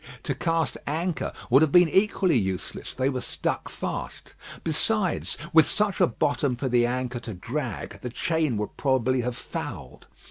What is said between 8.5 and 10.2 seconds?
would probably have fouled.